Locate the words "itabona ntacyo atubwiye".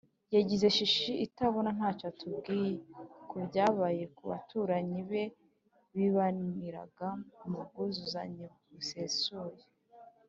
1.25-2.69